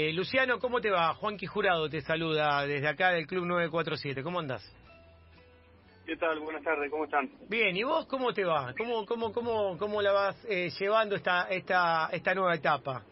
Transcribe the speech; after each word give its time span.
Eh, 0.00 0.12
Luciano, 0.12 0.60
¿cómo 0.60 0.80
te 0.80 0.90
va? 0.90 1.12
Juan 1.14 1.36
Jurado 1.38 1.88
te 1.90 2.00
saluda 2.02 2.64
desde 2.64 2.86
acá 2.86 3.10
del 3.10 3.26
Club 3.26 3.44
947. 3.46 4.22
¿Cómo 4.22 4.38
andás? 4.38 4.62
¿Qué 6.06 6.16
tal? 6.16 6.38
Buenas 6.38 6.62
tardes, 6.62 6.88
¿cómo 6.88 7.04
están? 7.06 7.28
Bien, 7.48 7.76
¿y 7.76 7.82
vos 7.82 8.06
cómo 8.06 8.32
te 8.32 8.44
va? 8.44 8.72
¿Cómo, 8.78 9.04
cómo, 9.04 9.32
cómo, 9.32 9.76
cómo 9.76 10.00
la 10.00 10.12
vas 10.12 10.46
eh, 10.48 10.68
llevando 10.78 11.16
esta, 11.16 11.48
esta, 11.50 12.10
esta 12.12 12.32
nueva 12.32 12.54
etapa? 12.54 13.02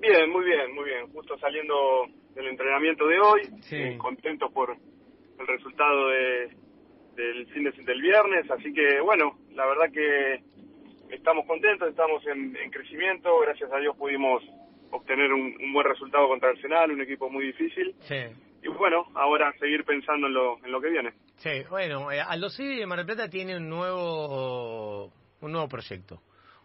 Bien, 0.00 0.30
muy 0.30 0.46
bien, 0.46 0.74
muy 0.74 0.86
bien. 0.86 1.12
Justo 1.12 1.36
saliendo 1.36 2.06
del 2.34 2.46
entrenamiento 2.46 3.06
de 3.06 3.20
hoy, 3.20 3.40
Sí. 3.64 3.76
eh, 3.76 3.98
contento 3.98 4.48
por 4.48 4.70
el 4.70 5.46
resultado 5.46 6.08
de, 6.08 6.56
del 7.16 7.46
fin 7.48 7.64
de, 7.64 7.72
del 7.84 8.00
viernes, 8.00 8.50
así 8.50 8.72
que 8.72 8.98
bueno, 9.02 9.36
la 9.52 9.66
verdad 9.66 9.92
que 9.92 10.40
estamos 11.14 11.44
contentos, 11.46 11.86
estamos 11.90 12.26
en, 12.28 12.56
en 12.56 12.70
crecimiento, 12.70 13.38
gracias 13.40 13.70
a 13.70 13.76
Dios 13.78 13.94
pudimos 13.94 14.42
obtener 14.90 15.32
un, 15.32 15.54
un 15.60 15.72
buen 15.72 15.86
resultado 15.86 16.28
contra 16.28 16.50
Arsenal, 16.50 16.90
un 16.90 17.00
equipo 17.02 17.28
muy 17.30 17.46
difícil, 17.46 17.94
Sí. 18.00 18.16
y 18.62 18.68
bueno, 18.68 19.04
ahora 19.14 19.52
seguir 19.58 19.84
pensando 19.84 20.26
en 20.26 20.34
lo, 20.34 20.58
en 20.64 20.70
lo 20.72 20.80
que 20.80 20.90
viene. 20.90 21.12
Sí, 21.36 21.50
bueno, 21.70 22.10
eh, 22.10 22.20
Aldo 22.20 22.48
Civi 22.50 22.76
de 22.76 22.86
Mar 22.86 22.98
del 22.98 23.06
Plata 23.06 23.28
tiene 23.28 23.56
un 23.56 23.68
nuevo, 23.68 25.12
un 25.40 25.52
nuevo 25.52 25.68
proyecto. 25.68 26.20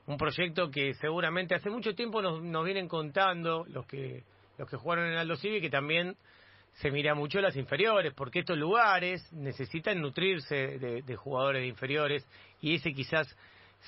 Un 0.06 0.18
proyecto 0.18 0.70
que 0.70 0.94
seguramente 0.96 1.56
hace 1.56 1.70
mucho 1.70 1.96
tiempo 1.96 2.22
nos, 2.22 2.42
nos 2.42 2.66
vienen 2.66 2.88
contando 2.88 3.66
los 3.70 3.86
que, 3.86 4.24
los 4.58 4.70
que 4.70 4.76
jugaron 4.78 5.06
en 5.08 5.18
Aldo 5.18 5.36
Civi 5.38 5.62
que 5.62 5.70
también 5.70 6.16
se 6.74 6.90
mira 6.92 7.14
mucho 7.14 7.40
las 7.40 7.56
inferiores, 7.56 8.14
porque 8.14 8.40
estos 8.40 8.58
lugares 8.58 9.22
necesitan 9.32 10.02
nutrirse 10.02 10.80
de, 10.80 11.04
de 11.04 11.16
jugadores 11.16 11.62
de 11.62 11.68
inferiores 11.68 12.28
y 12.62 12.76
ese 12.76 12.94
quizás 12.94 13.28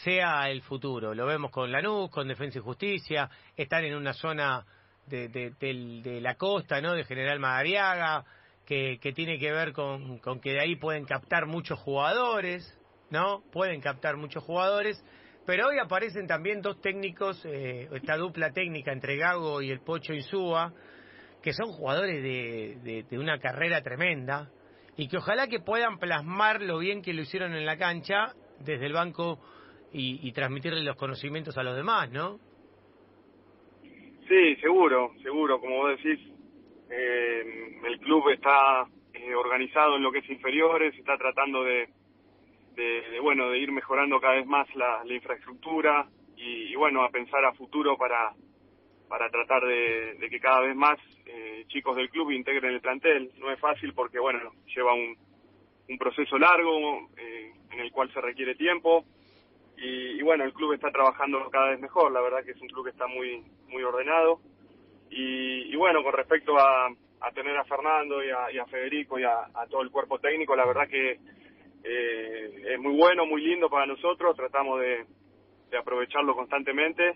sea 0.03 0.49
el 0.49 0.61
futuro. 0.61 1.13
Lo 1.13 1.25
vemos 1.25 1.51
con 1.51 1.71
Lanús, 1.71 2.09
con 2.09 2.27
Defensa 2.27 2.59
y 2.59 2.61
Justicia, 2.61 3.29
están 3.55 3.83
en 3.85 3.95
una 3.95 4.13
zona 4.13 4.65
de, 5.07 5.29
de, 5.29 5.51
del- 5.59 6.01
de 6.03 6.21
la 6.21 6.35
costa, 6.35 6.81
¿no? 6.81 6.93
De 6.93 7.03
General 7.05 7.39
Madariaga, 7.39 8.25
que, 8.65 8.97
que 9.01 9.13
tiene 9.13 9.37
que 9.39 9.51
ver 9.51 9.71
con, 9.73 10.19
con 10.19 10.39
que 10.39 10.53
de 10.53 10.59
ahí 10.61 10.75
pueden 10.75 11.05
captar 11.05 11.45
muchos 11.45 11.79
jugadores, 11.79 12.79
¿no? 13.09 13.43
Pueden 13.51 13.81
captar 13.81 14.17
muchos 14.17 14.43
jugadores, 14.43 15.03
pero 15.45 15.67
hoy 15.67 15.77
aparecen 15.79 16.25
también 16.27 16.61
dos 16.61 16.81
técnicos, 16.81 17.39
eh, 17.45 17.87
esta 17.93 18.17
dupla 18.17 18.51
técnica 18.51 18.91
entre 18.91 19.15
Gago 19.17 19.61
y 19.61 19.69
el 19.69 19.79
Pocho 19.81 20.13
Insúa, 20.13 20.73
que 21.43 21.53
son 21.53 21.67
jugadores 21.71 22.23
de, 22.23 22.79
de, 22.83 23.03
de 23.03 23.19
una 23.19 23.37
carrera 23.37 23.81
tremenda 23.81 24.49
y 24.97 25.07
que 25.07 25.17
ojalá 25.17 25.47
que 25.47 25.59
puedan 25.59 25.99
plasmar 25.99 26.61
lo 26.63 26.79
bien 26.79 27.03
que 27.03 27.13
lo 27.13 27.21
hicieron 27.21 27.53
en 27.53 27.67
la 27.67 27.77
cancha 27.77 28.33
desde 28.59 28.87
el 28.87 28.93
banco 28.93 29.39
y, 29.91 30.27
y 30.27 30.31
transmitirle 30.31 30.83
los 30.83 30.95
conocimientos 30.95 31.57
a 31.57 31.63
los 31.63 31.75
demás, 31.75 32.11
¿no? 32.11 32.39
Sí, 34.27 34.55
seguro, 34.57 35.11
seguro. 35.21 35.59
Como 35.59 35.77
vos 35.77 35.97
decís, 35.97 36.19
eh, 36.89 37.79
el 37.85 37.99
club 37.99 38.29
está 38.29 38.87
eh, 39.13 39.35
organizado 39.35 39.95
en 39.97 40.03
lo 40.03 40.11
que 40.11 40.19
es 40.19 40.29
inferiores, 40.29 40.97
está 40.97 41.17
tratando 41.17 41.63
de, 41.63 41.89
de, 42.75 43.19
bueno, 43.21 43.49
de 43.49 43.59
ir 43.59 43.71
mejorando 43.71 44.19
cada 44.19 44.35
vez 44.35 44.47
más 44.47 44.67
la, 44.75 45.03
la 45.03 45.13
infraestructura 45.13 46.07
y, 46.35 46.73
y, 46.73 46.75
bueno, 46.75 47.03
a 47.03 47.09
pensar 47.09 47.45
a 47.45 47.53
futuro 47.53 47.97
para, 47.97 48.33
para 49.07 49.29
tratar 49.29 49.63
de, 49.63 50.15
de 50.15 50.29
que 50.29 50.39
cada 50.39 50.61
vez 50.61 50.75
más 50.75 50.97
eh, 51.25 51.65
chicos 51.67 51.95
del 51.95 52.09
club 52.09 52.31
integren 52.31 52.73
el 52.73 52.81
plantel. 52.81 53.29
No 53.37 53.51
es 53.51 53.59
fácil 53.59 53.93
porque, 53.93 54.19
bueno, 54.19 54.51
lleva 54.75 54.93
un, 54.93 55.15
un 55.87 55.97
proceso 55.97 56.37
largo 56.37 57.09
eh, 57.15 57.53
en 57.71 57.79
el 57.79 57.91
cual 57.91 58.11
se 58.11 58.21
requiere 58.21 58.55
tiempo 58.55 59.05
y, 59.77 60.19
y, 60.19 60.21
bueno, 60.21 60.43
el 60.43 60.53
club 60.53 60.73
está 60.73 60.91
trabajando 60.91 61.49
cada 61.51 61.71
vez 61.71 61.79
mejor, 61.79 62.11
la 62.11 62.21
verdad 62.21 62.43
que 62.43 62.51
es 62.51 62.61
un 62.61 62.67
club 62.67 62.85
que 62.85 62.91
está 62.91 63.07
muy 63.07 63.43
muy 63.67 63.83
ordenado. 63.83 64.39
Y, 65.09 65.71
y 65.71 65.75
bueno, 65.75 66.03
con 66.03 66.13
respecto 66.13 66.57
a, 66.57 66.87
a, 66.87 67.31
tener 67.31 67.55
a 67.57 67.65
Fernando 67.65 68.23
y 68.23 68.29
a, 68.29 68.51
y 68.51 68.57
a 68.57 68.65
Federico 68.65 69.19
y 69.19 69.23
a, 69.23 69.47
a, 69.53 69.67
todo 69.67 69.81
el 69.81 69.91
cuerpo 69.91 70.19
técnico, 70.19 70.55
la 70.55 70.65
verdad 70.65 70.87
que 70.87 71.19
eh, 71.83 72.73
es 72.73 72.79
muy 72.79 72.95
bueno, 72.95 73.25
muy 73.25 73.41
lindo 73.41 73.69
para 73.69 73.85
nosotros, 73.85 74.35
tratamos 74.35 74.79
de, 74.81 75.05
de 75.69 75.77
aprovecharlo 75.77 76.35
constantemente. 76.35 77.15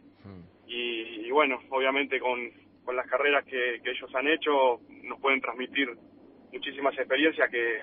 Y, 0.68 1.26
y, 1.26 1.32
bueno, 1.32 1.60
obviamente 1.70 2.20
con, 2.20 2.40
con 2.86 2.96
las 2.96 3.08
carreras 3.08 3.44
que, 3.46 3.82
que, 3.84 3.90
ellos 3.90 4.14
han 4.14 4.28
hecho 4.28 4.82
nos 5.04 5.20
pueden 5.20 5.42
transmitir 5.42 5.90
muchísimas 6.54 6.96
experiencias 6.96 7.50
que, 7.50 7.82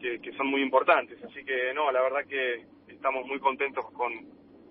que, 0.00 0.20
que 0.20 0.32
son 0.32 0.48
muy 0.48 0.60
importantes, 0.60 1.22
así 1.22 1.44
que 1.44 1.72
no, 1.72 1.92
la 1.92 2.02
verdad 2.02 2.26
que 2.28 2.64
estamos 2.96 3.26
muy 3.26 3.38
contentos 3.38 3.84
con, 3.92 4.12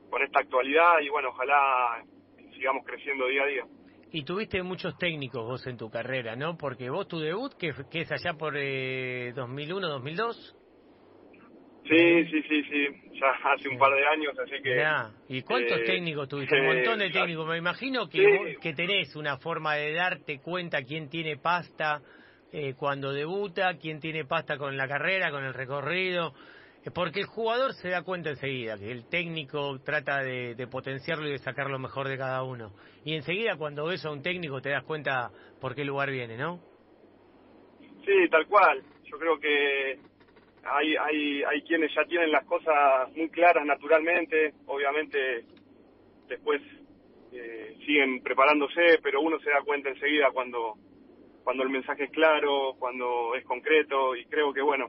con 0.09 0.21
esta 0.21 0.39
actualidad 0.41 0.99
y 1.01 1.09
bueno, 1.09 1.29
ojalá 1.29 2.03
sigamos 2.53 2.85
creciendo 2.85 3.27
día 3.27 3.43
a 3.43 3.47
día. 3.47 3.63
Y 4.11 4.23
tuviste 4.23 4.61
muchos 4.63 4.97
técnicos 4.97 5.43
vos 5.43 5.65
en 5.67 5.77
tu 5.77 5.89
carrera, 5.89 6.35
¿no? 6.35 6.57
Porque 6.57 6.89
vos 6.89 7.07
tu 7.07 7.19
debut, 7.19 7.53
que, 7.57 7.73
que 7.91 8.01
es 8.01 8.11
allá 8.11 8.33
por 8.37 8.55
eh, 8.57 9.33
2001, 9.35 9.87
2002. 9.87 10.55
Sí, 11.87 12.25
sí, 12.31 12.41
sí, 12.49 12.63
sí, 12.63 12.87
ya 13.19 13.27
hace 13.53 13.69
un 13.69 13.77
par 13.77 13.93
de 13.93 14.07
años, 14.07 14.33
así 14.39 14.59
que... 14.63 14.75
Ya. 14.75 15.11
¿Y 15.29 15.43
cuántos 15.43 15.79
eh, 15.79 15.83
técnicos 15.85 16.27
tuviste? 16.27 16.59
Un 16.59 16.65
montón 16.75 16.99
de 16.99 17.11
técnicos. 17.11 17.47
Me 17.47 17.57
imagino 17.57 18.07
que, 18.09 18.17
Sí. 18.17 18.25
vos, 18.25 18.47
que 18.61 18.73
tenés 18.73 19.15
una 19.15 19.37
forma 19.37 19.75
de 19.75 19.93
darte 19.93 20.39
cuenta 20.39 20.81
quién 20.81 21.09
tiene 21.09 21.37
pasta 21.37 22.01
eh, 22.51 22.73
cuando 22.75 23.11
debuta, 23.11 23.77
quién 23.77 23.99
tiene 23.99 24.25
pasta 24.25 24.57
con 24.57 24.75
la 24.77 24.87
carrera, 24.87 25.29
con 25.29 25.43
el 25.43 25.53
recorrido. 25.53 26.33
Eh, 26.85 26.91
Porque 26.93 27.21
el 27.21 27.25
jugador 27.25 27.73
se 27.73 27.89
da 27.89 28.03
cuenta 28.03 28.29
enseguida, 28.29 28.77
que 28.77 28.91
el 28.91 29.09
técnico 29.09 29.79
trata 29.83 30.23
de, 30.23 30.67
potenciarlo 30.71 31.27
y 31.27 31.31
de 31.31 31.39
sacar 31.39 31.69
lo 31.69 31.79
mejor 31.79 32.07
de 32.07 32.17
cada 32.17 32.43
uno. 32.43 32.71
Y 33.03 33.15
enseguida 33.15 33.57
cuando 33.57 33.85
ves 33.85 34.05
a 34.05 34.11
un 34.11 34.21
técnico 34.21 34.61
te 34.61 34.69
das 34.69 34.83
cuenta 34.83 35.31
por 35.59 35.75
qué 35.75 35.83
lugar 35.83 36.11
viene, 36.11 36.37
¿no? 36.37 36.59
Sí, 38.05 38.29
tal 38.29 38.45
cual. 38.47 38.83
Yo 39.05 39.17
creo 39.17 39.39
que 39.39 39.99
hay, 40.63 40.95
hay, 40.95 41.43
hay 41.43 41.61
quienes 41.63 41.93
ya 41.95 42.05
tienen 42.05 42.31
las 42.31 42.45
cosas 42.45 43.11
muy 43.15 43.29
claras 43.29 43.65
naturalmente, 43.65 44.53
obviamente 44.67 45.45
después 46.27 46.61
eh, 47.31 47.77
siguen 47.85 48.21
preparándose, 48.21 48.99
pero 49.01 49.21
uno 49.21 49.39
se 49.39 49.49
da 49.49 49.61
cuenta 49.61 49.89
enseguida 49.89 50.31
cuando, 50.31 50.75
cuando 51.43 51.63
el 51.63 51.69
mensaje 51.69 52.05
es 52.05 52.11
claro, 52.11 52.73
cuando 52.79 53.35
es 53.35 53.43
concreto 53.45 54.15
y 54.15 54.25
creo 54.25 54.53
que 54.53 54.61
bueno, 54.61 54.87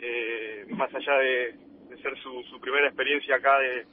eh, 0.00 0.64
más 0.70 0.92
allá 0.94 1.14
de, 1.18 1.54
de 1.88 2.02
ser 2.02 2.16
su, 2.18 2.42
su, 2.44 2.60
primera 2.60 2.86
experiencia 2.86 3.36
acá 3.36 3.58
de, 3.58 3.86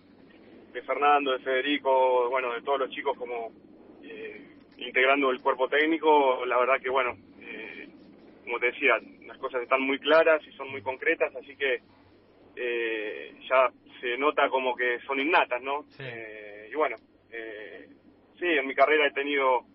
de, 0.74 0.82
Fernando, 0.84 1.32
de 1.34 1.40
Federico, 1.40 2.30
bueno, 2.30 2.54
de 2.54 2.62
todos 2.62 2.80
los 2.80 2.90
chicos 2.92 3.18
como 3.18 3.52
eh, 4.04 4.48
integrando 4.78 5.32
el 5.32 5.42
cuerpo 5.42 5.68
técnico, 5.68 6.46
la 6.46 6.58
verdad 6.58 6.80
que 6.82 6.90
bueno, 6.90 7.18
eh, 7.42 7.90
como 8.44 8.60
te 8.60 8.68
decía, 8.68 8.94
las 9.26 9.38
cosas 9.38 9.62
están 9.62 9.82
muy 9.82 10.00
claras 10.00 10.42
y 10.48 10.52
son 10.54 10.70
muy 10.72 10.82
concretas, 10.82 11.36
así 11.36 11.56
que 11.58 11.82
eh, 12.56 13.36
ya 13.50 13.70
se 14.00 14.18
nota 14.18 14.50
como 14.50 14.76
que 14.76 15.00
son 15.06 15.20
innatas, 15.20 15.62
¿no? 15.62 15.84
Sí. 15.90 16.04
Eh, 16.06 16.70
y 16.72 16.76
bueno, 16.76 16.96
eh, 17.32 17.88
sí, 18.40 18.46
en 18.46 18.68
mi 18.68 18.76
carrera 18.76 19.08
he 19.08 19.12
tenido 19.12 19.66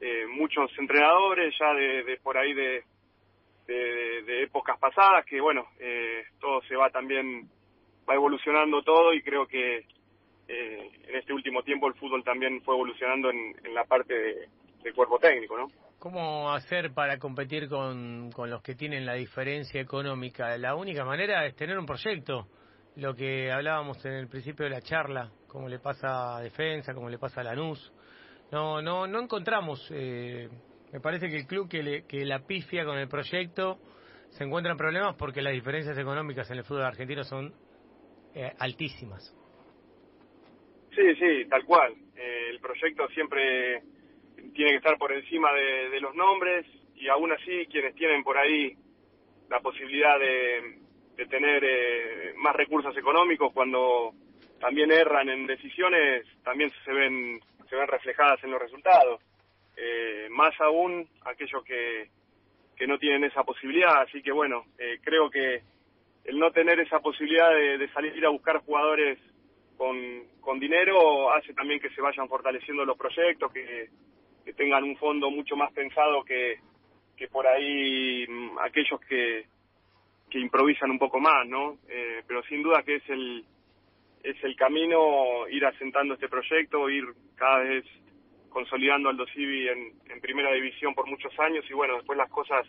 eh, 0.00 0.26
muchos 0.28 0.70
entrenadores 0.78 1.54
ya 1.58 1.72
de, 1.72 2.04
de 2.04 2.16
por 2.18 2.36
ahí 2.36 2.52
de, 2.52 2.84
de, 3.66 4.22
de, 4.22 4.42
épocas 4.44 4.78
pasadas, 4.78 5.24
que 5.26 5.40
bueno, 5.40 5.66
eh, 5.78 6.24
todo 6.40 6.62
se 6.62 6.76
va 6.76 6.90
también, 6.90 7.48
va 8.08 8.14
evolucionando 8.14 8.82
todo 8.82 9.12
y 9.12 9.22
creo 9.22 9.46
que 9.46 9.84
eh, 10.48 10.90
en 11.08 11.16
este 11.16 11.32
último 11.32 11.62
tiempo 11.62 11.88
el 11.88 11.94
fútbol 11.94 12.22
también 12.22 12.62
fue 12.62 12.74
evolucionando 12.74 13.30
en, 13.30 13.56
en 13.64 13.74
la 13.74 13.84
parte 13.84 14.14
de, 14.14 14.48
del 14.82 14.94
cuerpo 14.94 15.18
técnico, 15.18 15.58
¿no? 15.58 15.66
¿Cómo 15.98 16.52
hacer 16.52 16.92
para 16.92 17.18
competir 17.18 17.68
con, 17.68 18.30
con 18.30 18.50
los 18.50 18.62
que 18.62 18.74
tienen 18.74 19.06
la 19.06 19.14
diferencia 19.14 19.80
económica? 19.80 20.56
La 20.58 20.74
única 20.74 21.04
manera 21.04 21.44
es 21.46 21.56
tener 21.56 21.78
un 21.78 21.86
proyecto, 21.86 22.46
lo 22.96 23.14
que 23.14 23.50
hablábamos 23.50 24.04
en 24.04 24.12
el 24.12 24.28
principio 24.28 24.64
de 24.64 24.70
la 24.70 24.82
charla, 24.82 25.32
como 25.48 25.68
le 25.68 25.78
pasa 25.78 26.36
a 26.36 26.40
Defensa, 26.42 26.94
como 26.94 27.08
le 27.08 27.18
pasa 27.18 27.40
a 27.40 27.44
Lanús. 27.44 27.92
No, 28.52 28.80
no, 28.80 29.06
no 29.06 29.20
encontramos, 29.20 29.90
eh, 29.90 30.48
me 30.92 31.00
parece 31.00 31.28
que 31.28 31.36
el 31.36 31.46
club 31.46 31.68
que, 31.68 31.82
le, 31.82 32.06
que 32.06 32.24
la 32.24 32.46
pifia 32.46 32.84
con 32.84 32.98
el 32.98 33.08
proyecto 33.08 33.78
se 34.30 34.44
encuentra 34.44 34.72
en 34.72 34.78
problemas 34.78 35.16
porque 35.16 35.42
las 35.42 35.52
diferencias 35.52 35.96
económicas 35.98 36.50
en 36.50 36.58
el 36.58 36.64
fútbol 36.64 36.84
argentino 36.84 37.24
son 37.24 37.52
eh, 38.34 38.52
altísimas. 38.58 39.34
Sí, 40.94 41.14
sí, 41.16 41.48
tal 41.48 41.64
cual. 41.64 41.94
Eh, 42.16 42.48
el 42.50 42.60
proyecto 42.60 43.08
siempre 43.08 43.82
tiene 44.54 44.70
que 44.70 44.76
estar 44.76 44.96
por 44.98 45.12
encima 45.12 45.52
de, 45.52 46.00
los 46.00 46.14
nombres 46.14 46.66
y 46.94 47.08
aún 47.08 47.32
así 47.32 47.66
quienes 47.70 47.94
tienen 47.94 48.22
por 48.22 48.38
ahí 48.38 48.74
la 49.50 49.60
posibilidad 49.60 50.18
de, 50.18 50.78
de 51.16 51.26
tener 51.26 51.62
eh, 51.64 52.34
más 52.36 52.54
recursos 52.54 52.96
económicos 52.96 53.52
cuando 53.52 54.12
también 54.60 54.90
erran 54.90 55.28
en 55.28 55.46
decisiones 55.46 56.26
también 56.42 56.70
se 56.84 56.92
ven 56.92 57.40
se 57.68 57.76
ven 57.76 57.88
reflejadas 57.88 58.42
en 58.44 58.50
los 58.50 58.60
resultados 58.60 59.20
eh, 59.76 60.28
más 60.30 60.58
aún 60.60 61.08
aquellos 61.24 61.62
que 61.64 62.08
que 62.76 62.86
no 62.86 62.98
tienen 62.98 63.24
esa 63.24 63.42
posibilidad 63.42 64.02
así 64.02 64.22
que 64.22 64.32
bueno 64.32 64.64
eh, 64.78 64.98
creo 65.02 65.30
que 65.30 65.62
el 66.24 66.38
no 66.38 66.50
tener 66.50 66.80
esa 66.80 67.00
posibilidad 67.00 67.50
de, 67.50 67.78
de 67.78 67.88
salir 67.92 68.24
a 68.26 68.30
buscar 68.30 68.58
jugadores 68.58 69.18
con, 69.76 69.96
con 70.40 70.58
dinero 70.58 71.32
hace 71.32 71.54
también 71.54 71.80
que 71.80 71.90
se 71.90 72.00
vayan 72.00 72.28
fortaleciendo 72.28 72.84
los 72.84 72.98
proyectos 72.98 73.52
que 73.52 73.88
que 74.46 74.52
tengan 74.52 74.84
un 74.84 74.96
fondo 74.96 75.28
mucho 75.28 75.56
más 75.56 75.72
pensado 75.72 76.22
que, 76.22 76.60
que 77.16 77.26
por 77.26 77.48
ahí 77.48 78.24
mm, 78.28 78.58
aquellos 78.60 79.00
que, 79.00 79.44
que 80.30 80.38
improvisan 80.38 80.92
un 80.92 81.00
poco 81.00 81.18
más, 81.18 81.46
¿no? 81.48 81.78
Eh, 81.88 82.22
pero 82.28 82.44
sin 82.44 82.62
duda 82.62 82.84
que 82.84 82.94
es 82.94 83.10
el 83.10 83.44
es 84.22 84.42
el 84.42 84.56
camino 84.56 85.48
ir 85.48 85.64
asentando 85.66 86.14
este 86.14 86.28
proyecto, 86.28 86.88
ir 86.88 87.04
cada 87.34 87.58
vez 87.58 87.84
consolidando 88.56 89.10
Aldo 89.10 89.26
Civi 89.34 89.68
en, 89.68 89.92
en 90.10 90.18
primera 90.22 90.50
división 90.50 90.94
por 90.94 91.06
muchos 91.06 91.30
años 91.40 91.62
y 91.68 91.74
bueno, 91.74 91.96
después 91.96 92.16
las 92.16 92.30
cosas 92.30 92.66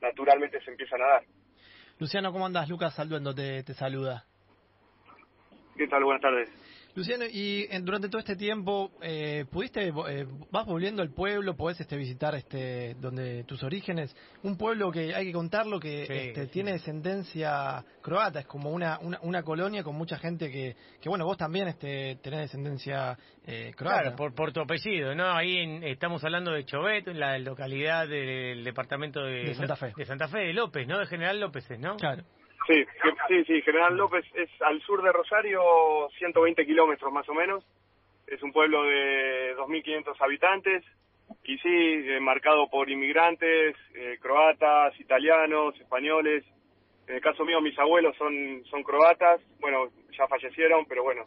naturalmente 0.00 0.60
se 0.60 0.70
empiezan 0.70 1.02
a 1.02 1.06
dar. 1.08 1.22
Luciano, 1.98 2.30
¿cómo 2.30 2.46
andas? 2.46 2.68
Lucas 2.68 2.96
Alduendo 3.00 3.34
te, 3.34 3.64
te 3.64 3.74
saluda. 3.74 4.24
¿Qué 5.76 5.88
tal? 5.88 6.04
Buenas 6.04 6.22
tardes. 6.22 6.48
Luciano, 6.98 7.24
y 7.30 7.68
en, 7.70 7.84
durante 7.84 8.08
todo 8.08 8.18
este 8.18 8.34
tiempo, 8.34 8.90
eh, 9.00 9.44
¿pudiste, 9.52 9.86
eh, 9.86 10.26
vas 10.50 10.66
volviendo 10.66 11.00
al 11.00 11.10
pueblo, 11.10 11.54
podés 11.54 11.80
este, 11.80 11.96
visitar 11.96 12.34
este, 12.34 12.94
donde 12.94 13.44
tus 13.44 13.62
orígenes? 13.62 14.16
Un 14.42 14.58
pueblo 14.58 14.90
que 14.90 15.14
hay 15.14 15.26
que 15.26 15.32
contarlo, 15.32 15.78
que 15.78 16.02
este, 16.02 16.48
tiene 16.48 16.72
descendencia 16.72 17.84
croata, 18.02 18.40
es 18.40 18.46
como 18.46 18.70
una, 18.70 18.98
una, 19.00 19.20
una, 19.22 19.44
colonia 19.44 19.84
con 19.84 19.94
mucha 19.94 20.18
gente 20.18 20.50
que, 20.50 20.74
que 21.00 21.08
bueno, 21.08 21.24
vos 21.24 21.36
también 21.36 21.68
este, 21.68 22.16
tenés 22.20 22.40
descendencia 22.40 23.16
eh, 23.46 23.72
croata. 23.76 24.00
Claro, 24.00 24.16
por, 24.16 24.34
por 24.34 24.52
tu 24.52 24.60
apellido, 24.60 25.14
¿no? 25.14 25.30
Ahí 25.36 25.80
estamos 25.84 26.24
hablando 26.24 26.50
de 26.50 26.64
Chovet, 26.64 27.06
la 27.06 27.38
localidad 27.38 28.08
del 28.08 28.64
departamento 28.64 29.22
de, 29.22 29.44
de 29.44 29.54
Santa 29.54 29.76
Fe. 29.76 29.92
De 29.96 30.04
Santa 30.04 30.26
Fe, 30.26 30.38
de 30.38 30.52
López, 30.52 30.88
¿no? 30.88 30.98
De 30.98 31.06
General 31.06 31.38
López, 31.38 31.64
¿no? 31.78 31.96
Claro. 31.96 32.24
Sí, 32.66 32.84
sí, 33.28 33.44
sí, 33.44 33.62
General 33.62 33.96
López 33.96 34.24
es 34.34 34.50
al 34.62 34.80
sur 34.82 35.02
de 35.02 35.12
Rosario, 35.12 35.60
120 36.18 36.66
kilómetros 36.66 37.12
más 37.12 37.28
o 37.28 37.34
menos. 37.34 37.64
Es 38.26 38.42
un 38.42 38.52
pueblo 38.52 38.82
de 38.84 39.54
2.500 39.56 40.16
habitantes 40.20 40.84
y 41.44 41.58
sí, 41.58 41.68
eh, 41.68 42.20
marcado 42.20 42.68
por 42.68 42.90
inmigrantes, 42.90 43.76
eh, 43.94 44.18
croatas, 44.20 44.98
italianos, 45.00 45.78
españoles. 45.80 46.44
En 47.06 47.16
el 47.16 47.20
caso 47.20 47.44
mío, 47.44 47.60
mis 47.60 47.78
abuelos 47.78 48.16
son 48.16 48.62
son 48.70 48.82
croatas. 48.82 49.40
Bueno, 49.60 49.88
ya 50.16 50.26
fallecieron, 50.26 50.84
pero 50.86 51.04
bueno, 51.04 51.24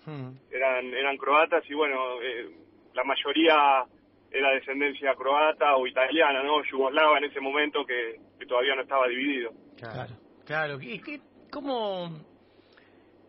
eran 0.51 0.85
eran 0.93 1.17
croatas 1.17 1.63
y 1.69 1.73
bueno, 1.73 2.21
eh, 2.21 2.49
la 2.93 3.03
mayoría 3.03 3.83
era 4.31 4.51
descendencia 4.51 5.15
croata 5.15 5.75
o 5.75 5.87
italiana, 5.87 6.43
¿no? 6.43 6.63
Yugoslava 6.63 7.17
en 7.17 7.25
ese 7.25 7.39
momento 7.39 7.85
que, 7.85 8.19
que 8.39 8.45
todavía 8.45 8.75
no 8.75 8.83
estaba 8.83 9.07
dividido. 9.07 9.51
Claro. 9.77 10.21
Claro, 10.45 10.81
¿y 10.81 10.99
qué, 10.99 11.21
cómo, 11.51 12.09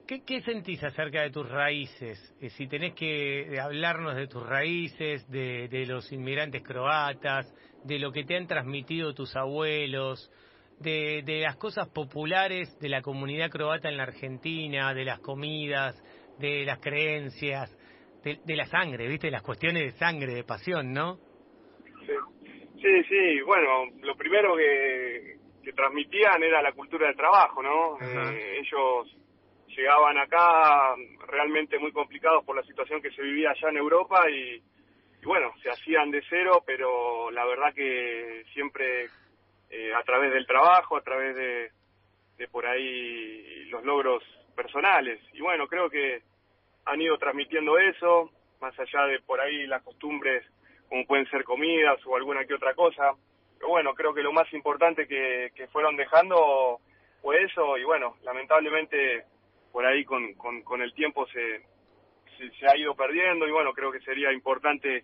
qué, 0.07 0.41
sentís 0.43 0.83
acerca 0.83 1.23
de 1.23 1.31
tus 1.31 1.49
raíces? 1.49 2.19
Eh, 2.41 2.51
si 2.51 2.67
tenés 2.69 2.95
que 2.95 3.59
hablarnos 3.61 4.17
de 4.17 4.27
tus 4.29 4.47
raíces, 4.47 5.29
de, 5.31 5.85
los 5.87 6.11
inmigrantes 6.13 6.63
croatas, 6.63 7.53
de 7.85 7.99
lo 7.99 8.13
que 8.13 8.25
te 8.25 8.37
han 8.37 8.47
transmitido 8.47 9.13
tus 9.13 9.35
abuelos, 9.37 10.31
de, 10.79 11.23
de 11.25 11.41
las 11.41 11.57
cosas 11.57 11.89
populares 11.89 12.79
de 12.81 12.89
la 12.89 13.03
comunidad 13.03 13.51
croata 13.51 13.89
en 13.89 13.97
la 13.97 14.05
Argentina, 14.05 14.95
de 14.95 15.05
las 15.05 15.21
comidas, 15.21 16.03
de 16.39 16.65
las 16.65 16.79
creencias, 16.81 17.77
de, 18.23 18.57
la 18.57 18.67
sangre, 18.67 19.09
¿viste? 19.09 19.31
Las 19.31 19.43
cuestiones 19.43 19.83
de 19.83 19.99
sangre, 19.99 20.35
de 20.35 20.45
pasión, 20.45 20.93
¿no? 20.93 21.19
Sí, 22.81 23.03
sí. 23.09 23.41
bueno, 23.47 23.87
lo 24.03 24.17
primero 24.17 24.57
que, 24.57 25.37
que 25.63 25.73
transmitían 25.73 26.43
era 26.43 26.61
la 26.63 26.73
cultura 26.73 27.07
del 27.07 27.17
trabajo, 27.17 27.63
¿no? 27.63 27.99
Eh, 28.01 28.59
ellos 28.59 29.17
llegaban 29.69 30.19
acá 30.19 30.95
realmente 31.27 31.79
muy 31.79 31.93
complicados 31.93 32.45
por 32.45 32.57
la 32.57 32.63
situación 32.63 33.01
que 33.01 33.11
se 33.11 33.23
vivía 33.23 33.51
allá 33.51 33.71
en 33.71 33.77
Europa 33.77 34.29
y, 34.31 34.57
y 34.57 35.25
bueno, 35.25 35.53
se 35.63 35.71
hacían 35.71 36.11
de 36.11 36.23
cero, 36.29 36.63
pero 36.67 37.31
la 37.31 37.45
verdad 37.47 37.73
que 37.75 38.45
siempre 38.53 39.07
eh, 39.71 39.95
a 39.95 40.03
través 40.03 40.33
del 40.33 40.47
trabajo, 40.47 40.97
a 40.97 41.03
través 41.03 41.35
de, 41.37 41.71
de 42.37 42.49
por 42.49 42.67
ahí 42.67 43.65
los 43.71 43.85
logros 43.85 44.23
personales. 44.55 45.21
Y 45.33 45.41
bueno, 45.41 45.67
creo 45.67 45.89
que 45.89 46.21
han 46.85 47.01
ido 47.01 47.17
transmitiendo 47.19 47.79
eso, 47.79 48.31
más 48.61 48.79
allá 48.79 49.07
de 49.07 49.21
por 49.21 49.41
ahí 49.41 49.67
las 49.67 49.83
costumbres 49.83 50.45
como 50.89 51.07
pueden 51.07 51.27
ser 51.31 51.45
comidas 51.45 51.99
o 52.07 52.17
alguna 52.17 52.45
que 52.45 52.55
otra 52.55 52.75
cosa 52.75 53.15
bueno, 53.69 53.95
creo 53.95 54.13
que 54.15 54.23
lo 54.23 54.33
más 54.33 54.53
importante 54.53 55.07
que, 55.07 55.51
que 55.55 55.67
fueron 55.69 55.97
dejando 55.97 56.81
fue 57.21 57.43
eso 57.45 57.79
y 57.79 57.85
bueno, 57.85 58.17
lamentablemente 58.23 59.25
por 59.71 59.87
ahí 59.87 60.05
con, 60.05 60.35
con, 60.35 60.63
con 60.63 60.83
el 60.83 60.93
tiempo 60.95 61.27
se, 61.29 61.63
se, 62.37 62.67
ha 62.67 62.77
ido 62.77 62.95
perdiendo 62.95 63.47
y 63.47 63.53
bueno, 63.53 63.73
creo 63.73 63.93
que 63.93 64.01
sería 64.01 64.33
importante 64.33 65.03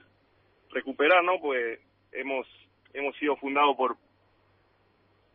recuperar, 0.71 1.25
¿no? 1.25 1.39
Pues 1.41 1.81
hemos 2.13 2.47
hemos 2.93 3.17
sido 3.17 3.37
fundados 3.37 3.77
por 3.77 3.97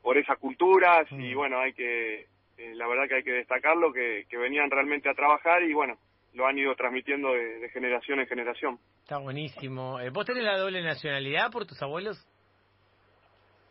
por 0.02 0.18
esas 0.18 0.38
culturas 0.38 1.10
y 1.12 1.34
mm. 1.34 1.36
bueno, 1.36 1.60
hay 1.60 1.74
que 1.74 2.28
eh, 2.58 2.76
la 2.76 2.88
verdad 2.88 3.08
que 3.08 3.16
hay 3.16 3.24
que 3.24 3.32
destacarlo 3.32 3.92
que, 3.94 4.26
que 4.30 4.38
venían 4.38 4.70
realmente 4.70 5.10
a 5.10 5.14
trabajar 5.14 5.64
y 5.64 5.74
bueno, 5.74 5.98
lo 6.34 6.46
han 6.46 6.58
ido 6.58 6.76
transmitiendo 6.76 7.32
de, 7.32 7.60
de 7.60 7.70
generación 7.70 8.20
en 8.20 8.28
generación. 8.28 8.80
Está 9.02 9.18
buenísimo. 9.18 10.00
Eh, 10.00 10.10
¿Vos 10.10 10.26
tenés 10.26 10.44
la 10.44 10.58
doble 10.58 10.82
nacionalidad 10.82 11.52
por 11.52 11.66
tus 11.66 11.82
abuelos? 11.82 12.28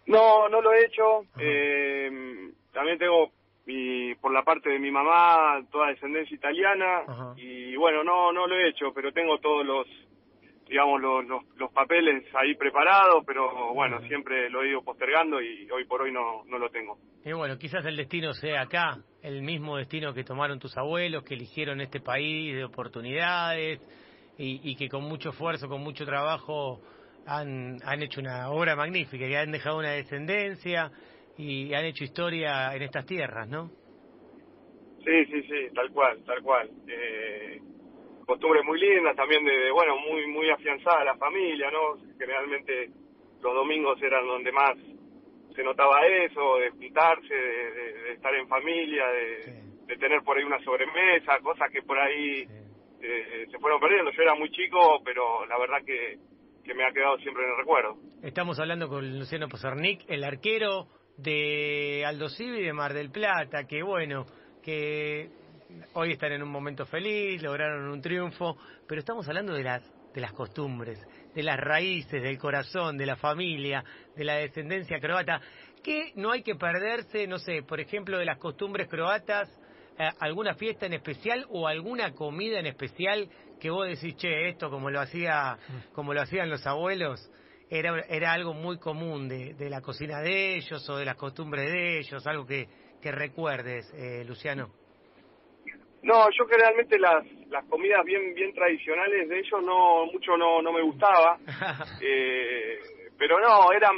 No, 0.06 0.49
no 0.49 0.60
lo 0.60 0.72
he 0.72 0.84
hecho. 0.87 1.25
Eh, 1.38 2.52
también 2.72 2.99
tengo 2.99 3.31
mi, 3.66 4.14
por 4.16 4.32
la 4.32 4.43
parte 4.43 4.70
de 4.70 4.78
mi 4.78 4.90
mamá 4.90 5.60
toda 5.70 5.88
descendencia 5.88 6.34
italiana 6.34 7.34
y 7.37 7.76
bueno, 7.76 8.02
no 8.02 8.32
no 8.32 8.46
lo 8.46 8.56
he 8.56 8.69
hecho, 8.69 8.93
pero 8.93 9.12
tengo 9.12 9.38
todos 9.38 9.64
los 9.64 9.87
digamos 10.69 11.00
los, 11.02 11.26
los, 11.56 11.72
papeles 11.72 12.25
ahí 12.34 12.54
preparados, 12.54 13.25
pero 13.26 13.75
bueno, 13.75 14.00
siempre 14.08 14.49
lo 14.49 14.62
he 14.62 14.70
ido 14.70 14.82
postergando 14.82 15.40
y 15.40 15.70
hoy 15.70 15.84
por 15.84 16.00
hoy 16.00 16.12
no, 16.12 16.44
no 16.46 16.58
lo 16.58 16.70
tengo. 16.70 16.96
Y 17.25 17.32
bueno, 17.32 17.58
quizás 17.58 17.84
el 17.84 17.96
destino 17.96 18.32
sea 18.32 18.62
acá, 18.62 18.96
el 19.22 19.43
mismo 19.43 19.76
destino 19.76 20.14
que 20.14 20.25
tomaron 20.25 20.58
tus 20.58 20.76
abuelos, 20.78 21.25
que 21.25 21.34
eligieron 21.34 21.82
este 21.82 22.00
país 22.00 22.55
de 22.55 22.64
oportunidades 22.64 23.81
y, 24.38 24.70
y 24.70 24.76
que 24.76 24.88
con 24.88 25.02
mucho 25.05 25.31
esfuerzo, 25.31 25.69
con 25.69 25.82
mucho 25.82 26.06
trabajo 26.06 26.81
han, 27.26 27.78
han 27.84 28.02
hecho 28.02 28.20
una 28.20 28.50
obra 28.50 28.76
magnífica, 28.76 29.26
que 29.26 29.36
han 29.36 29.52
dejado 29.52 29.78
una 29.78 29.90
descendencia 29.90 30.90
y 31.36 31.72
han 31.74 31.84
hecho 31.84 32.04
historia 32.04 32.74
en 32.74 32.82
estas 32.82 33.06
tierras, 33.06 33.48
¿no? 33.48 33.70
Sí, 35.04 35.24
sí, 35.26 35.42
sí, 35.42 35.74
tal 35.74 35.90
cual, 35.90 36.22
tal 36.24 36.42
cual. 36.42 36.70
Eh, 36.86 37.60
costumbres 38.24 38.64
muy 38.64 38.78
lindas, 38.78 39.16
también 39.16 39.44
de, 39.44 39.70
bueno, 39.72 39.96
muy 39.98 40.26
muy 40.28 40.48
afianzada 40.50 41.04
la 41.04 41.16
familia, 41.16 41.70
¿no? 41.70 41.96
Generalmente 42.19 42.90
los 43.42 43.54
domingos 43.54 44.00
eran 44.02 44.26
donde 44.26 44.52
más 44.52 44.76
se 45.55 45.62
notaba 45.62 46.06
eso, 46.06 46.58
de 46.58 46.70
juntarse, 46.70 47.34
de, 47.34 48.12
estar 48.12 48.34
en 48.34 48.48
familia, 48.48 49.06
de, 49.08 49.96
tener 49.98 50.22
por 50.22 50.38
ahí 50.38 50.44
una 50.44 50.58
sobremesa, 50.60 51.38
cosas 51.41 51.70
que 51.70 51.82
por 51.82 51.98
ahí 51.98 52.46
eh, 53.02 53.46
se 53.50 53.58
fueron 53.58 53.79
perdiendo. 53.79 54.10
Yo 54.12 54.22
era 54.22 54.34
muy 54.34 54.50
chico, 54.50 55.02
pero 55.05 55.44
la 55.44 55.58
verdad 55.58 55.84
que 55.84 56.17
que 56.64 56.74
me 56.74 56.84
ha 56.84 56.92
quedado 56.92 57.19
siempre 57.19 57.44
en 57.44 57.50
el 57.50 57.56
recuerdo. 57.58 57.96
Estamos 58.22 58.58
hablando 58.58 58.88
con 58.88 59.19
Luciano 59.19 59.48
Pozarnik, 59.48 60.04
el 60.08 60.24
arquero 60.24 60.88
de 61.16 62.04
Aldo 62.06 62.28
Civi 62.28 62.62
de 62.62 62.72
Mar 62.72 62.94
del 62.94 63.10
Plata, 63.10 63.64
que 63.64 63.82
bueno, 63.82 64.26
que 64.62 65.31
hoy 65.94 66.12
están 66.12 66.32
en 66.32 66.42
un 66.42 66.50
momento 66.50 66.86
feliz, 66.86 67.42
lograron 67.42 67.88
un 67.88 68.00
triunfo, 68.00 68.56
pero 68.86 69.00
estamos 69.00 69.26
hablando 69.28 69.54
de 69.54 69.64
las 69.64 70.02
de 70.12 70.20
las 70.20 70.32
costumbres, 70.32 70.98
de 71.34 71.42
las 71.42 71.58
raíces, 71.58 72.22
del 72.22 72.38
corazón, 72.38 72.98
de 72.98 73.06
la 73.06 73.16
familia, 73.16 73.84
de 74.14 74.24
la 74.24 74.34
descendencia 74.34 75.00
croata, 75.00 75.40
que 75.82 76.12
no 76.16 76.31
hay 76.31 76.42
que 76.42 76.54
perderse, 76.54 77.26
no 77.26 77.38
sé, 77.38 77.62
por 77.62 77.81
ejemplo, 77.81 78.19
de 78.19 78.26
las 78.26 78.38
costumbres 78.38 78.88
croatas, 78.88 79.48
eh, 79.98 80.08
alguna 80.20 80.54
fiesta 80.54 80.86
en 80.86 80.94
especial 80.94 81.46
o 81.48 81.66
alguna 81.66 82.12
comida 82.12 82.58
en 82.58 82.66
especial 82.66 83.28
que 83.62 83.70
vos 83.70 83.86
decís, 83.86 84.16
che, 84.16 84.48
esto 84.48 84.69
como 84.70 84.90
lo 84.90 84.98
hacía, 84.98 85.56
como 85.94 86.12
lo 86.12 86.20
hacían 86.20 86.50
los 86.50 86.66
abuelos, 86.66 87.31
era, 87.70 88.00
era 88.08 88.32
algo 88.32 88.54
muy 88.54 88.81
común 88.81 89.28
de, 89.28 89.54
de 89.54 89.70
la 89.70 89.81
cocina 89.81 90.20
de 90.20 90.56
ellos 90.56 90.90
o 90.90 90.96
de 90.96 91.04
las 91.04 91.14
costumbres 91.14 91.70
de 91.70 92.00
ellos, 92.00 92.26
algo 92.26 92.44
que, 92.44 92.66
que 93.00 93.12
recuerdes, 93.12 93.88
eh, 93.94 94.24
Luciano. 94.24 94.69
No, 96.02 96.28
yo 96.36 96.44
generalmente 96.48 96.98
las, 96.98 97.24
las 97.50 97.64
comidas 97.66 98.04
bien 98.04 98.34
bien 98.34 98.52
tradicionales 98.52 99.28
de 99.28 99.38
ellos 99.38 99.62
no 99.62 100.06
mucho 100.06 100.36
no, 100.36 100.60
no 100.60 100.72
me 100.72 100.82
gustaba, 100.82 101.38
eh, 102.02 102.81
pero 103.16 103.38
no, 103.38 103.70
eran 103.70 103.94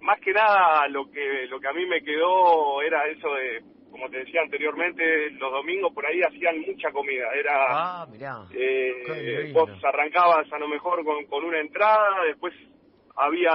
más 0.00 0.18
que 0.20 0.32
nada 0.32 0.88
lo 0.88 1.10
que 1.10 1.46
lo 1.48 1.60
que 1.60 1.68
a 1.68 1.74
mí 1.74 1.84
me 1.84 2.02
quedó 2.02 2.80
era 2.80 3.06
eso 3.08 3.28
de 3.34 3.62
como 3.92 4.08
te 4.10 4.18
decía 4.18 4.40
anteriormente, 4.42 5.30
los 5.32 5.52
domingos 5.52 5.92
por 5.92 6.04
ahí 6.04 6.20
hacían 6.22 6.60
mucha 6.60 6.90
comida. 6.90 7.26
Era, 7.34 7.52
ah, 7.68 8.06
mirá. 8.10 8.46
Eh, 8.52 9.52
vos 9.52 9.70
arrancabas 9.84 10.50
a 10.52 10.58
lo 10.58 10.66
mejor 10.66 11.04
con, 11.04 11.24
con 11.26 11.44
una 11.44 11.60
entrada, 11.60 12.24
después 12.26 12.52
había 13.16 13.52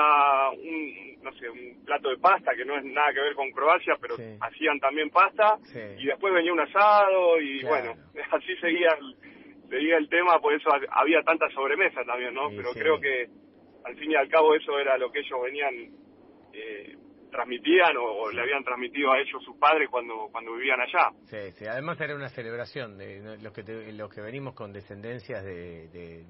un, 0.51 1.21
no 1.23 1.31
sé, 1.33 1.49
un 1.49 1.83
plato 1.83 2.09
de 2.09 2.17
pasta 2.17 2.51
que 2.55 2.63
no 2.63 2.77
es 2.77 2.85
nada 2.85 3.11
que 3.13 3.21
ver 3.21 3.35
con 3.35 3.51
Croacia, 3.51 3.95
pero 3.99 4.15
hacían 4.15 4.79
también 4.79 5.09
pasta, 5.09 5.57
y 5.97 6.05
después 6.05 6.33
venía 6.33 6.53
un 6.53 6.59
asado, 6.59 7.39
y 7.41 7.63
bueno, 7.63 7.93
así 8.31 8.55
seguía 8.61 8.89
el, 8.99 9.67
seguía 9.69 9.97
el 9.97 10.07
tema, 10.09 10.39
por 10.39 10.53
eso 10.53 10.69
había 10.91 11.21
tanta 11.23 11.49
sobremesa 11.49 12.03
también, 12.05 12.33
¿no? 12.33 12.49
pero 12.49 12.71
creo 12.73 12.99
que 12.99 13.27
al 13.85 13.95
fin 13.95 14.11
y 14.11 14.15
al 14.15 14.27
cabo 14.27 14.53
eso 14.53 14.77
era 14.79 14.97
lo 14.97 15.11
que 15.11 15.19
ellos 15.19 15.41
venían 15.41 15.73
eh, 16.53 16.95
transmitían 17.29 17.95
o, 17.97 18.31
le 18.31 18.41
habían 18.41 18.63
transmitido 18.63 19.11
a 19.11 19.19
ellos 19.19 19.43
sus 19.43 19.57
padres 19.57 19.89
cuando 19.89 20.29
cuando 20.31 20.53
vivían 20.53 20.79
allá. 20.81 21.11
Sí, 21.25 21.51
sí. 21.57 21.65
Además 21.65 21.99
era 21.99 22.15
una 22.15 22.29
celebración 22.29 22.97
de 22.97 23.37
los 23.41 23.53
que 23.53 23.63
los 23.93 24.13
que 24.13 24.21
venimos 24.21 24.53
con 24.53 24.71
descendencias 24.71 25.43
de, 25.43 25.87
de, 25.89 26.25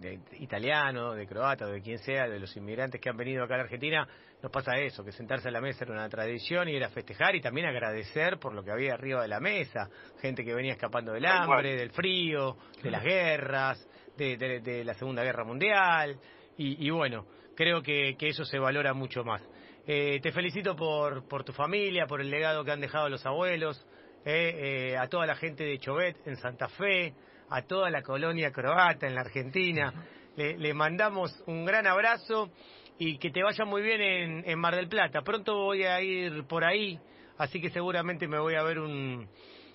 de 0.00 0.20
italianos, 0.40 1.16
de 1.16 1.26
croatas, 1.26 1.70
de 1.70 1.80
quien 1.80 1.98
sea, 1.98 2.28
de 2.28 2.38
los 2.38 2.56
inmigrantes 2.56 3.00
que 3.00 3.08
han 3.08 3.16
venido 3.16 3.44
acá 3.44 3.54
a 3.54 3.58
la 3.58 3.64
Argentina, 3.64 4.06
nos 4.42 4.52
pasa 4.52 4.76
eso, 4.76 5.04
que 5.04 5.12
sentarse 5.12 5.48
a 5.48 5.50
la 5.50 5.60
mesa 5.60 5.84
era 5.84 5.94
una 5.94 6.08
tradición 6.08 6.68
y 6.68 6.76
era 6.76 6.88
festejar 6.90 7.34
y 7.34 7.40
también 7.40 7.66
agradecer 7.66 8.38
por 8.38 8.54
lo 8.54 8.62
que 8.62 8.70
había 8.70 8.94
arriba 8.94 9.22
de 9.22 9.28
la 9.28 9.40
mesa, 9.40 9.88
gente 10.20 10.44
que 10.44 10.54
venía 10.54 10.72
escapando 10.72 11.12
del 11.12 11.26
hambre, 11.26 11.76
del 11.76 11.90
frío, 11.90 12.56
de 12.82 12.90
las 12.90 13.02
guerras, 13.02 13.88
de, 14.16 14.36
de, 14.36 14.84
la 14.84 14.94
Segunda 14.94 15.22
Guerra 15.22 15.44
Mundial 15.44 16.18
y, 16.56 16.86
y 16.86 16.90
bueno, 16.90 17.26
creo 17.54 17.82
que, 17.82 18.16
que 18.18 18.28
eso 18.28 18.44
se 18.44 18.58
valora 18.58 18.94
mucho 18.94 19.24
más. 19.24 19.42
Eh, 19.88 20.18
te 20.20 20.32
felicito 20.32 20.74
por, 20.74 21.28
por 21.28 21.44
tu 21.44 21.52
familia, 21.52 22.06
por 22.06 22.20
el 22.20 22.28
legado 22.28 22.64
que 22.64 22.72
han 22.72 22.80
dejado 22.80 23.08
los 23.08 23.24
abuelos, 23.24 23.86
eh, 24.24 24.90
eh, 24.92 24.96
a 24.96 25.06
toda 25.06 25.26
la 25.26 25.36
gente 25.36 25.62
de 25.62 25.78
Chovet 25.78 26.26
en 26.26 26.36
Santa 26.36 26.68
Fe, 26.68 27.14
a 27.48 27.62
toda 27.62 27.88
la 27.90 28.02
colonia 28.02 28.50
croata 28.50 29.06
en 29.06 29.14
la 29.14 29.20
Argentina. 29.20 29.92
Le, 30.36 30.74
mandamos 30.74 31.32
un 31.46 31.64
gran 31.64 31.86
abrazo 31.86 32.50
y 32.98 33.16
que 33.18 33.30
te 33.30 33.44
vaya 33.44 33.64
muy 33.64 33.80
bien 33.80 34.00
en, 34.02 34.50
en, 34.50 34.58
Mar 34.58 34.74
del 34.74 34.88
Plata. 34.88 35.22
Pronto 35.22 35.54
voy 35.54 35.84
a 35.84 36.02
ir 36.02 36.44
por 36.48 36.64
ahí, 36.64 36.98
así 37.38 37.60
que 37.60 37.70
seguramente 37.70 38.26
me 38.26 38.40
voy 38.40 38.56
a 38.56 38.64
ver 38.64 38.80
un... 38.80 39.28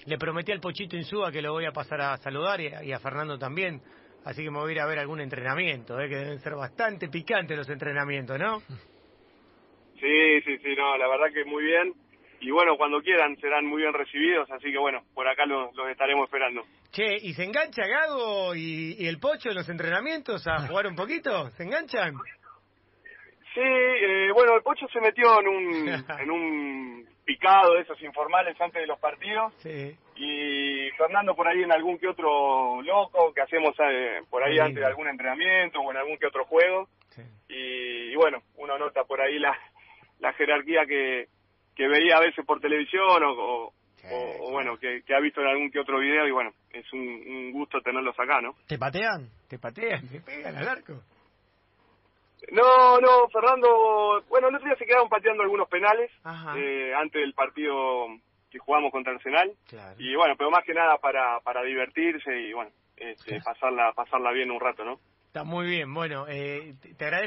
Le 0.05 0.17
prometí 0.17 0.51
al 0.51 0.59
Pochito 0.59 0.97
Insúa 0.97 1.31
que 1.31 1.41
lo 1.41 1.53
voy 1.53 1.65
a 1.65 1.71
pasar 1.71 2.01
a 2.01 2.17
saludar 2.17 2.59
y 2.59 2.91
a, 2.91 2.99
Fernando 2.99 3.39
también, 3.39 3.81
así 4.25 4.43
que 4.43 4.51
me 4.51 4.59
voy 4.59 4.71
a 4.71 4.73
ir 4.73 4.81
a 4.81 4.87
ver 4.87 4.99
algún 4.99 5.21
entrenamiento, 5.21 5.95
que 5.95 6.15
deben 6.15 6.39
ser 6.39 6.55
bastante 6.55 7.07
picantes 7.07 7.57
los 7.57 7.69
entrenamientos, 7.69 8.37
¿no? 8.37 8.61
Sí, 10.01 10.41
sí, 10.41 10.57
sí, 10.57 10.75
no, 10.75 10.97
la 10.97 11.07
verdad 11.07 11.31
que 11.31 11.45
muy 11.45 11.63
bien. 11.63 11.93
Y 12.39 12.49
bueno, 12.49 12.75
cuando 12.75 13.01
quieran 13.01 13.37
serán 13.37 13.67
muy 13.67 13.83
bien 13.83 13.93
recibidos, 13.93 14.49
así 14.49 14.71
que 14.71 14.79
bueno, 14.79 15.03
por 15.13 15.27
acá 15.27 15.45
los, 15.45 15.69
estaremos 15.91 16.25
esperando. 16.25 16.63
Che, 16.91 17.17
¿y 17.21 17.33
se 17.33 17.43
engancha 17.43 17.85
Gago 17.85 18.55
y, 18.55 19.07
el 19.07 19.19
Pocho 19.19 19.49
en 19.49 19.55
los 19.55 19.69
entrenamientos 19.69 20.47
a 20.47 20.67
jugar 20.67 20.87
un 20.87 20.95
poquito? 20.95 21.51
¿Se 21.51 21.63
enganchan? 21.63 22.15
Sí, 23.53 23.61
eh, 23.61 24.31
bueno, 24.33 24.55
el 24.55 24.63
Pocho 24.63 24.87
se 24.91 24.99
metió 24.99 25.39
en 25.39 25.47
un, 25.47 25.87
en 26.19 26.31
un 26.31 27.07
picado 27.23 27.75
de 27.75 27.81
esos 27.81 28.01
informales 28.01 28.59
antes 28.59 28.81
de 28.81 28.87
los 28.87 28.99
partidos. 28.99 29.53
Sí. 29.57 29.95
Y 30.15 30.89
Fernando 30.97 31.35
por 31.35 31.47
ahí 31.47 31.61
en 31.61 31.71
algún 31.71 31.99
que 31.99 32.07
otro 32.07 32.81
loco 32.81 33.33
que 33.35 33.41
hacemos 33.41 33.75
eh, 33.87 34.21
por 34.31 34.43
ahí 34.43 34.57
antes 34.57 34.79
de 34.79 34.85
algún 34.85 35.07
entrenamiento 35.07 35.79
o 35.79 35.91
en 35.91 35.97
algún 35.97 36.17
que 36.17 36.25
otro 36.25 36.45
juego. 36.45 36.87
Sí. 37.09 37.21
y, 37.49 38.15
bueno, 38.15 38.41
uno 38.55 38.77
nota 38.77 39.03
por 39.03 39.19
ahí 39.19 39.37
la, 39.37 39.53
la 40.21 40.33
jerarquía 40.33 40.85
que, 40.85 41.27
que 41.75 41.87
veía 41.87 42.17
a 42.17 42.21
veces 42.21 42.45
por 42.45 42.61
televisión 42.61 43.23
o, 43.23 43.73
o, 44.09 44.51
bueno, 44.51 44.77
que, 44.77 45.03
ha 45.13 45.19
visto 45.19 45.41
en 45.41 45.47
algún 45.47 45.71
que 45.71 45.79
otro 45.79 45.99
video 45.99 46.27
y 46.27 46.31
bueno, 46.31 46.51
es 46.71 46.91
un, 46.93 47.51
gusto 47.51 47.81
tenerlos 47.81 48.17
acá, 48.19 48.41
¿no? 48.41 48.55
¿Te 48.67 48.77
patean? 48.77 49.29
¿Te 49.47 49.59
patean? 49.59 50.07
¿Te 50.07 50.21
pegan 50.21 50.55
al 50.55 50.67
arco? 50.67 50.93
No, 52.51 52.99
no, 52.99 53.27
Fernando, 53.31 54.23
bueno, 54.29 54.47
el 54.47 54.55
otro 54.55 54.67
día 54.67 54.77
se 54.77 54.85
quedaron 54.85 55.09
pateando 55.09 55.43
algunos 55.43 55.69
penales 55.69 56.09
eh, 56.57 56.91
antes 56.95 57.21
del 57.21 57.33
partido 57.33 58.07
que 58.49 58.57
jugamos 58.57 58.91
contra 58.91 59.13
Arsenal. 59.13 59.51
Y 59.99 60.15
bueno, 60.15 60.35
pero 60.37 60.49
más 60.49 60.63
que 60.65 60.73
nada 60.73 60.97
para, 60.97 61.39
para 61.41 61.61
divertirse 61.61 62.35
y 62.41 62.53
bueno, 62.53 62.71
este, 62.97 63.39
pasarla, 63.41 63.93
pasarla 63.93 64.31
bien 64.31 64.49
un 64.49 64.59
rato, 64.59 64.83
¿no? 64.83 64.99
Está 65.27 65.43
muy 65.45 65.65
bien, 65.65 65.93
bueno, 65.93 66.25
eh, 66.27 66.73
te 66.97 67.05
agradezco. 67.05 67.19